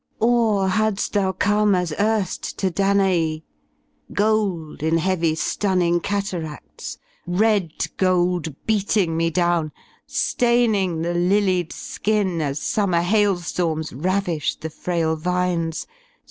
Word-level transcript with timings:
Or 0.19 0.67
hadii 0.69 1.11
thou 1.11 1.31
come 1.31 1.75
as 1.75 1.91
erh 1.99 2.25
to 2.57 2.71
Dana— 2.71 3.39
gold 4.19 4.81
In 4.81 4.97
heavy 4.97 5.35
Stunning 5.35 5.99
cataracts, 5.99 6.97
red 7.27 7.71
gold 7.97 8.55
Beating 8.65 9.15
me 9.15 9.29
down, 9.29 9.71
Staining 10.07 11.03
the 11.03 11.13
lilied 11.13 11.71
skin, 11.71 12.41
As 12.41 12.59
summer 12.59 13.01
hailstorms 13.01 13.93
ravish 13.93 14.55
the 14.55 14.71
frail 14.71 15.15
vines. 15.15 15.85